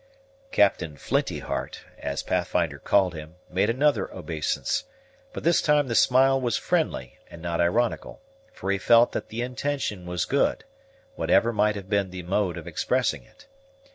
Captain 0.51 0.97
Flinty 0.97 1.37
heart, 1.41 1.81
as 1.99 2.23
Pathfinder 2.23 2.79
called 2.79 3.13
him, 3.13 3.35
made 3.51 3.69
another 3.69 4.11
obeisance; 4.11 4.85
but 5.31 5.43
this 5.43 5.61
time 5.61 5.87
the 5.89 5.93
smile 5.93 6.41
was 6.41 6.57
friendly, 6.57 7.19
and 7.29 7.39
not 7.39 7.61
ironical; 7.61 8.19
for 8.51 8.71
he 8.71 8.79
felt 8.79 9.11
that 9.11 9.29
the 9.29 9.43
intention 9.43 10.07
was 10.07 10.25
good, 10.25 10.63
whatever 11.13 11.53
might 11.53 11.75
have 11.75 11.87
been 11.87 12.09
the 12.09 12.23
mode 12.23 12.57
of 12.57 12.65
expressing 12.65 13.21
it. 13.25 13.45